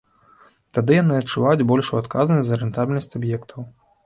Тады 0.77 0.91
яны 1.01 1.13
адчуваюць 1.23 1.67
большую 1.73 1.99
адказнасць 2.03 2.49
за 2.49 2.61
рэнтабельнасць 2.65 3.11
аб'ектаў. 3.23 3.61